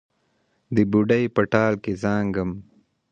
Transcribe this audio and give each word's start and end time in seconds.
د 0.75 0.77
بوډۍ 0.91 1.23
په 1.35 1.41
ټال 1.51 1.73
کې 1.83 1.93
زانګم 2.01 2.49